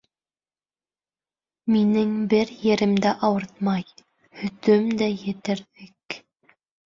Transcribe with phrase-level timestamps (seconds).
[1.73, 3.85] Минең бер ерем дә ауыртмай,
[4.41, 6.19] һөтөм дә етәрҙек...